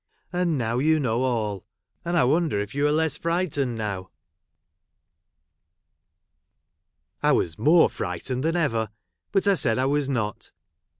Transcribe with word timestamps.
And 0.33 0.57
now 0.57 0.79
you 0.79 0.99
know 0.99 1.21
all! 1.21 1.63
and 2.03 2.17
I 2.17 2.21
Avonder 2.23 2.59
if 2.59 2.73
you 2.73 2.87
are 2.87 2.91
less 2.91 3.19
frightened 3.19 3.77
noAv 3.77 4.01
1" 4.05 4.09
I 7.21 7.31
was 7.31 7.59
more 7.59 7.87
frightened 7.87 8.43
than 8.43 8.55
ever; 8.55 8.89
but 9.31 9.45
I 9.47 9.53
said 9.53 9.77
I 9.77 9.85
was 9.85 10.09
not. 10.09 10.53